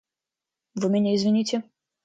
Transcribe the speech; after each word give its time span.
Вы 0.73 0.89
меня 0.89 1.13
извините. 1.15 1.61